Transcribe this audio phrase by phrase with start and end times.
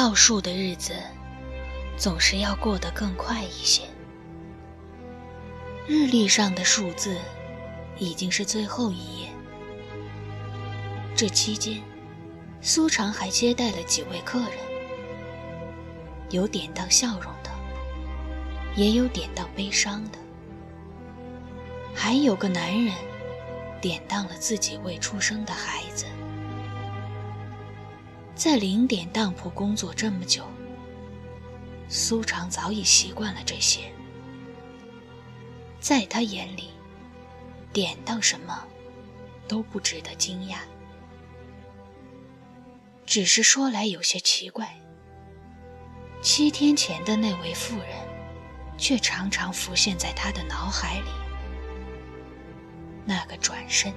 [0.00, 0.94] 倒数的日子，
[1.96, 3.82] 总是要过得更快一些。
[5.88, 7.18] 日历上的数字，
[7.98, 9.28] 已经是最后一页。
[11.16, 11.82] 这期间，
[12.60, 14.52] 苏长还接待了几位客人，
[16.30, 17.50] 有典当笑容的，
[18.76, 20.18] 也有典当悲伤的，
[21.92, 22.94] 还有个男人，
[23.80, 26.06] 典当了自己未出生的孩子。
[28.38, 30.44] 在零点当铺工作这么久，
[31.88, 33.92] 苏长早已习惯了这些。
[35.80, 36.70] 在他眼里，
[37.72, 38.64] 典当什么
[39.48, 40.58] 都不值得惊讶。
[43.04, 44.72] 只是说来有些奇怪，
[46.22, 47.88] 七天前的那位妇人，
[48.78, 51.10] 却常常浮现在他的脑海里。
[53.04, 53.92] 那个转身，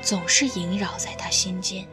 [0.00, 1.84] 总是萦绕在他心间。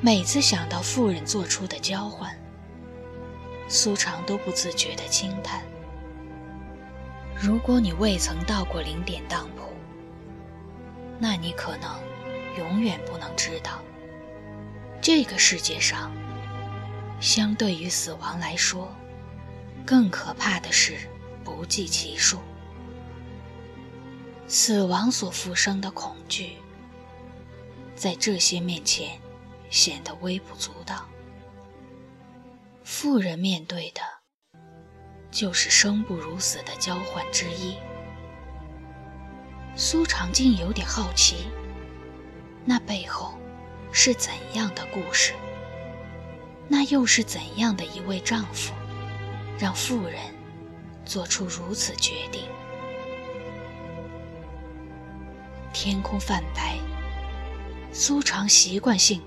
[0.00, 2.30] 每次想到妇人做出的交换，
[3.66, 5.62] 苏长都不自觉地轻叹。
[7.34, 9.72] 如果你未曾到过零点当铺，
[11.18, 11.98] 那你可能
[12.58, 13.82] 永远不能知道，
[15.00, 16.12] 这个世界上，
[17.18, 18.94] 相对于死亡来说，
[19.84, 20.98] 更可怕的是
[21.42, 22.38] 不计其数。
[24.46, 26.58] 死亡所附生的恐惧，
[27.94, 29.18] 在这些面前。
[29.70, 31.06] 显得微不足道。
[32.84, 34.00] 富人面对的，
[35.30, 37.76] 就是生不如死的交换之一。
[39.74, 41.48] 苏长静有点好奇，
[42.64, 43.36] 那背后
[43.92, 45.34] 是怎样的故事？
[46.68, 48.72] 那又是怎样的一位丈夫，
[49.58, 50.20] 让妇人
[51.04, 52.42] 做出如此决定？
[55.72, 56.78] 天空泛白，
[57.92, 59.20] 苏长习惯性。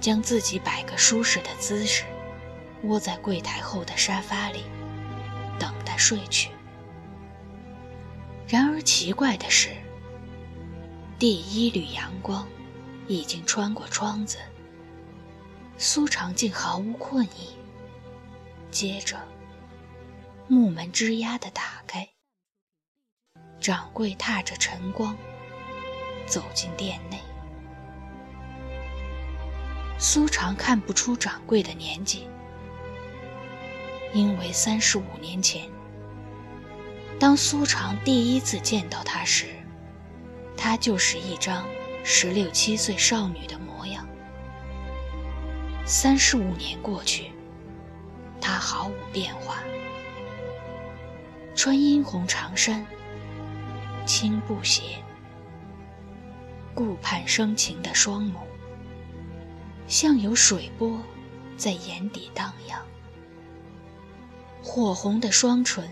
[0.00, 2.04] 将自己摆个舒适的姿势，
[2.84, 4.64] 窝在柜台后的沙发里，
[5.58, 6.50] 等待睡去。
[8.48, 9.70] 然而奇怪的是，
[11.18, 12.48] 第一缕阳光
[13.06, 14.38] 已经穿过窗子，
[15.76, 17.56] 苏长静毫无困意。
[18.70, 19.18] 接着，
[20.48, 22.08] 木门吱呀的打开，
[23.60, 25.16] 掌柜踏着晨光
[26.26, 27.20] 走进店内。
[30.02, 32.26] 苏长看不出掌柜的年纪，
[34.14, 35.68] 因为三十五年前，
[37.18, 39.48] 当苏长第一次见到他时，
[40.56, 41.66] 他就是一张
[42.02, 44.08] 十六七岁少女的模样。
[45.84, 47.30] 三十五年过去，
[48.40, 49.58] 他毫无变化，
[51.54, 52.86] 穿殷红长衫，
[54.06, 54.96] 青布鞋，
[56.74, 58.49] 顾盼生情的双眸。
[59.90, 61.02] 像有水波
[61.56, 62.80] 在眼底荡漾，
[64.62, 65.90] 火红的双唇，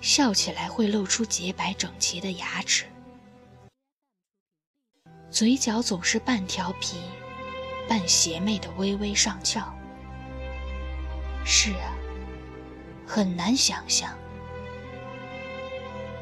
[0.00, 2.86] 笑起来会露出洁白整齐的牙齿，
[5.30, 6.96] 嘴角总是半调皮、
[7.86, 9.60] 半邪魅的微微上翘。
[11.44, 11.92] 是啊，
[13.06, 14.16] 很难想象，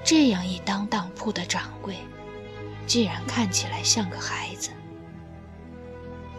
[0.04, 1.98] 这样一当当铺的掌柜，
[2.84, 4.72] 竟然看起来像个孩子。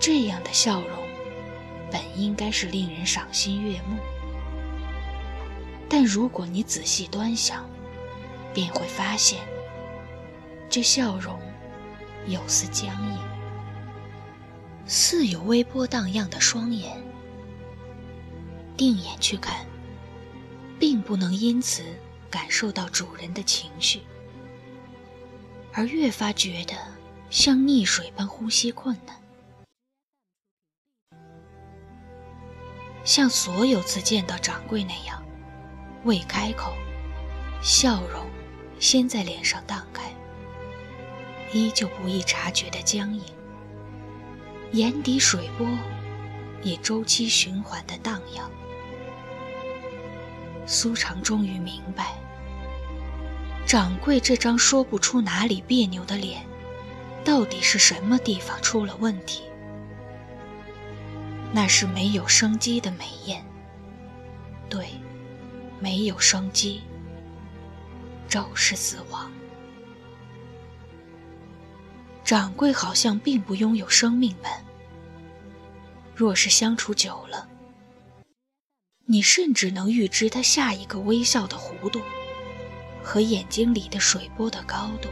[0.02, 0.98] 这样的笑容，
[1.92, 4.00] 本应该是令人赏心悦目，
[5.88, 7.70] 但如果你仔细端详，
[8.52, 9.40] 便会发现，
[10.68, 11.40] 这笑容
[12.26, 13.20] 有丝僵硬，
[14.88, 17.00] 似有微波荡漾的双眼。
[18.76, 19.68] 定眼去看，
[20.80, 21.84] 并不能因此
[22.28, 24.02] 感受到主人的情绪，
[25.72, 26.74] 而越发觉得
[27.30, 29.21] 像溺水般呼吸困难。
[33.04, 35.22] 像所有次见到掌柜那样，
[36.04, 36.74] 未开口，
[37.62, 38.26] 笑容
[38.80, 40.14] 先在脸上荡开，
[41.52, 43.24] 依旧不易察觉的僵硬，
[44.74, 45.68] 眼底水波
[46.62, 48.50] 也周期循环的荡漾。
[50.68, 52.16] 苏长终于明白，
[53.66, 56.46] 掌柜这张说不出哪里别扭的脸，
[57.26, 59.42] 到底是什么地方出了问题。
[61.54, 63.44] 那是没有生机的美艳，
[64.70, 64.88] 对，
[65.82, 66.82] 没有生机，
[68.30, 69.30] 正是死亡。
[72.24, 74.64] 掌柜好像并不拥有生命般。
[76.16, 77.50] 若是相处久了，
[79.06, 82.00] 你甚至能预知他下一个微笑的弧度，
[83.04, 85.10] 和眼睛里的水波的高度。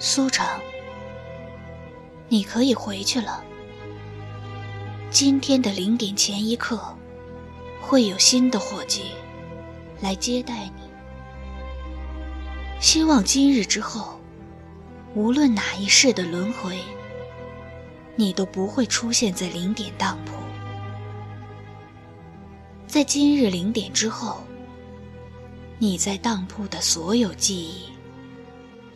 [0.00, 0.44] 苏城。
[2.34, 3.44] 你可以回去了。
[5.08, 6.82] 今天的零点前一刻，
[7.80, 9.02] 会有新的伙计
[10.00, 10.82] 来接待你。
[12.80, 14.18] 希望今日之后，
[15.14, 16.76] 无论哪一世的轮回，
[18.16, 20.32] 你都不会出现在零点当铺。
[22.88, 24.42] 在今日零点之后，
[25.78, 27.90] 你在当铺的所有记忆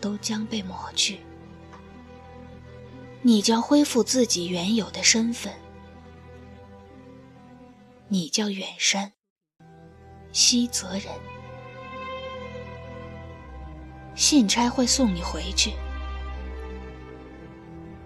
[0.00, 1.20] 都将被抹去。
[3.20, 5.52] 你将恢复自己原有的身份，
[8.06, 9.12] 你叫远山，
[10.32, 11.04] 西泽人。
[14.14, 15.72] 信差会送你回去，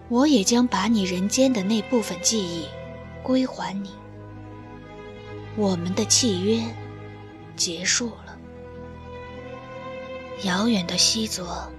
[0.09, 2.67] 我也将把你人间的那部分记忆
[3.21, 3.91] 归还你。
[5.55, 6.63] 我们的契约
[7.55, 8.37] 结束了。
[10.43, 11.71] 遥远的西泽，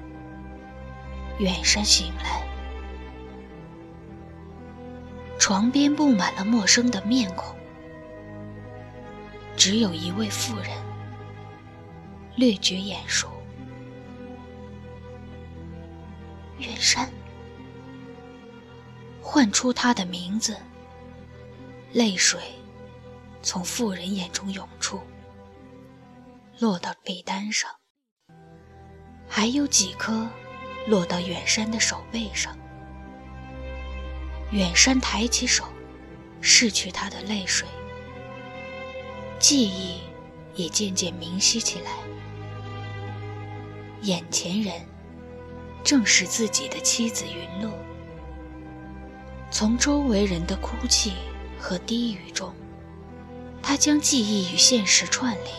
[1.38, 2.53] 远山醒来。
[5.46, 7.54] 床边布满了陌生的面孔，
[9.58, 10.70] 只有一位妇人，
[12.34, 13.28] 略觉眼熟。
[16.56, 17.10] 远山，
[19.20, 20.56] 唤出他的名字，
[21.92, 22.40] 泪水
[23.42, 24.98] 从妇人眼中涌出，
[26.58, 27.70] 落到被单上，
[29.28, 30.26] 还有几颗
[30.86, 32.56] 落到远山的手背上。
[34.54, 35.64] 远山抬起手，
[36.40, 37.66] 拭去他的泪水，
[39.40, 39.98] 记忆
[40.54, 41.90] 也渐渐明晰起来。
[44.02, 44.72] 眼前人
[45.82, 47.76] 正是自己的妻子云落。
[49.50, 51.14] 从周围人的哭泣
[51.58, 52.54] 和低语中，
[53.60, 55.52] 他将记忆与现实串联。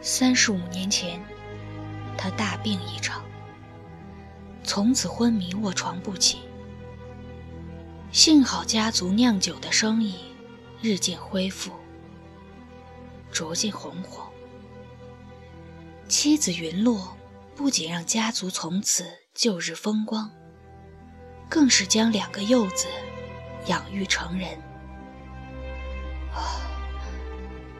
[0.00, 1.20] 三十五年前，
[2.16, 3.24] 他大病一场，
[4.62, 6.38] 从此昏迷卧床不起。
[8.12, 10.16] 幸好家族酿酒的生意
[10.82, 11.70] 日渐恢复，
[13.30, 14.28] 逐渐红火。
[16.08, 17.16] 妻子云落
[17.54, 20.28] 不仅让家族从此旧日风光，
[21.48, 22.88] 更是将两个幼子
[23.66, 24.58] 养育成人。
[26.34, 26.66] 啊，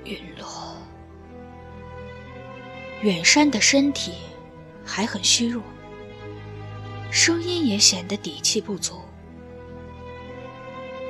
[0.04, 0.76] 云落，
[3.02, 4.12] 远山的身体
[4.84, 5.60] 还很虚弱，
[7.10, 9.00] 声音也显得底气不足。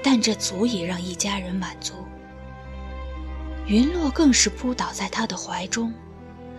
[0.02, 1.94] 但这足以让一家人满足。
[3.66, 5.92] 云落更是扑倒在他的怀中，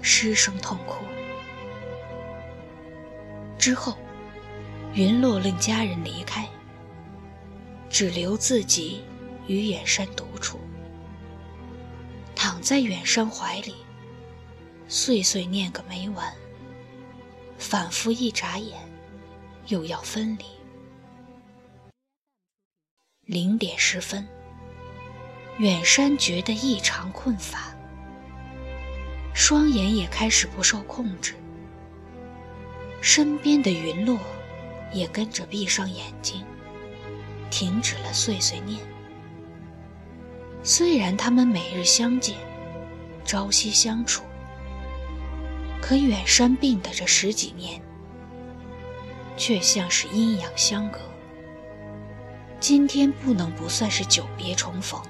[0.01, 1.03] 失声痛哭。
[3.57, 3.97] 之后，
[4.93, 6.47] 云落令家人离开，
[7.89, 9.03] 只留自己
[9.47, 10.59] 与远山独处，
[12.35, 13.75] 躺在远山怀里，
[14.87, 16.33] 碎碎念个没完，
[17.57, 18.79] 仿佛一眨眼，
[19.67, 20.45] 又要分离。
[23.27, 24.27] 零点十分，
[25.59, 27.71] 远山觉得异常困乏，
[29.31, 31.35] 双眼也开始不受控制。
[32.99, 34.17] 身边的云落
[34.91, 36.43] 也跟着闭上眼睛，
[37.51, 38.79] 停止了碎碎念。
[40.63, 42.35] 虽然他们每日相见，
[43.23, 44.23] 朝夕相处，
[45.79, 47.79] 可远山病的这十几年，
[49.37, 51.10] 却像是阴阳相隔。
[52.61, 55.01] 今天不能不算是久别重逢，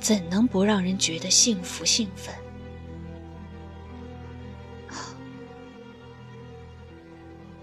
[0.00, 2.34] 怎能不让人觉得幸福兴奋？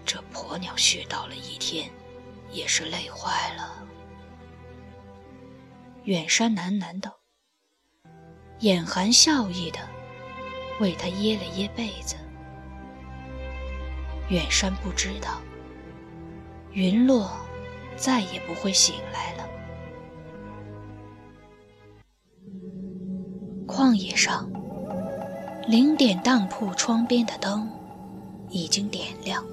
[0.06, 1.90] 这婆娘絮叨了一天，
[2.52, 3.84] 也是累坏了。
[6.04, 7.18] 远山喃喃道，
[8.60, 9.80] 眼含笑意的
[10.80, 12.16] 为他掖了掖被子。
[14.30, 15.42] 远山不知道，
[16.74, 17.36] 云落。
[17.98, 19.50] 再也不会醒来了。
[23.68, 24.50] 旷野上，
[25.68, 27.70] 零点当铺窗边的灯
[28.50, 29.44] 已经点亮。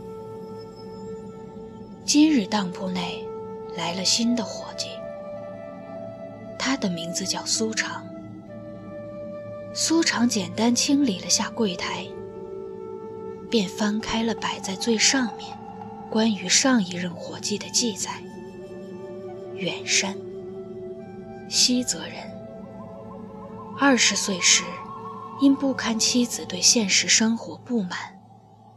[2.05, 3.27] 今日当铺内
[3.77, 4.89] 来了新的伙计，
[6.59, 8.07] 他的名字叫苏长。
[9.73, 12.07] 苏长简单清理了下柜台，
[13.51, 15.59] 便翻开了摆在最上面
[16.09, 18.23] 关于上一任伙计的记载。
[19.57, 20.17] 远山，
[21.49, 22.17] 西泽人。
[23.79, 24.65] 二十岁时，
[25.41, 27.99] 因不堪妻子对现实生活不满，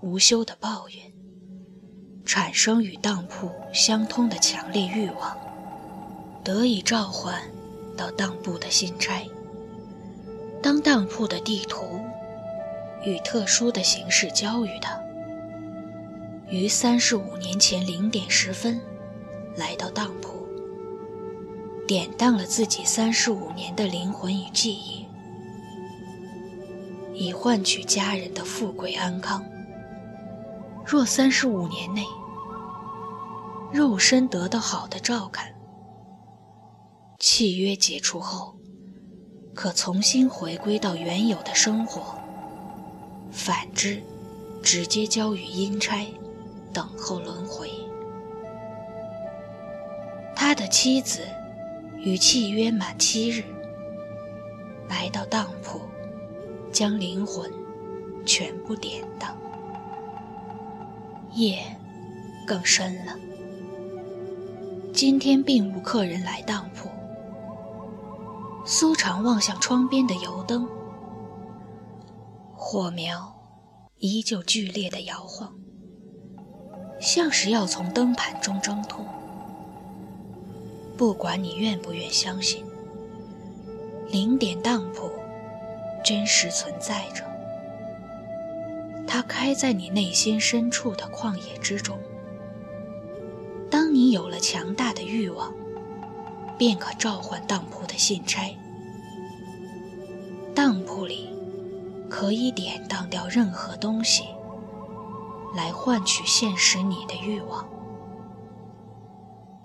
[0.01, 1.11] 无休的抱怨，
[2.23, 5.35] 产生与当铺相通的强烈欲望，
[6.43, 7.41] 得以召唤
[7.97, 9.23] 到当铺的新差。
[10.61, 11.99] 当当铺的地图
[13.03, 14.99] 与特殊的形式交予他，
[16.49, 18.79] 于三十五年前零点十分。
[19.55, 20.36] 来到当铺，
[21.87, 25.05] 典当了自己三十五年的灵魂与记忆，
[27.13, 29.41] 以换取家人的富贵安康。
[30.85, 32.03] 若三十五年内，
[33.71, 35.55] 肉身得到好的照看，
[37.19, 38.57] 契约解除后，
[39.53, 42.01] 可重新回归到原有的生活；
[43.31, 44.03] 反之，
[44.61, 46.05] 直接交予阴差，
[46.73, 47.71] 等候轮回。
[50.35, 51.21] 他的妻子
[52.07, 53.43] 于契约满七日
[54.87, 55.81] 来到当铺，
[56.71, 57.51] 将灵魂
[58.25, 59.35] 全部典当。
[61.33, 61.65] 夜
[62.47, 63.13] 更深了。
[64.93, 66.87] 今天并无客人来当铺。
[68.65, 70.65] 苏长望向窗边的油灯，
[72.55, 73.35] 火苗
[73.97, 75.53] 依旧剧烈的摇晃，
[77.01, 79.05] 像是要从灯盘中挣脱。
[80.97, 82.65] 不管你愿不愿相信，
[84.09, 85.11] 零点当铺
[86.03, 87.23] 真实存在着，
[89.05, 91.99] 它开在你内心深处的旷野之中。
[93.69, 95.53] 当你有了强大的欲望，
[96.57, 98.57] 便可召唤当铺的信差。
[100.55, 101.29] 当铺里
[102.09, 104.23] 可以典当掉任何东西，
[105.55, 107.69] 来换取现实你的欲望。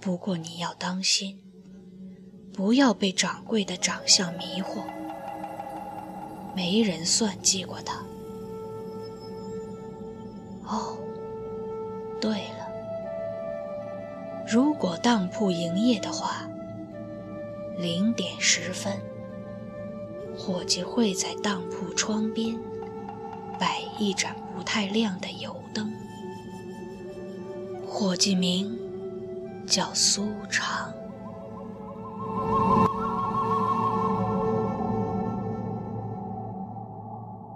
[0.02, 1.38] 不过你要当心，
[2.52, 4.82] 不要被掌柜的长相迷惑。
[6.56, 8.02] 没人算计过他。
[10.64, 10.98] 哦，
[12.20, 12.68] 对了。
[14.50, 16.48] 如果当铺营业的话，
[17.78, 19.00] 零点十分，
[20.36, 22.58] 伙计会在当铺窗边
[23.56, 25.94] 摆一盏不太亮的油灯。
[27.86, 28.76] 伙计名
[29.72, 30.92] 叫苏长。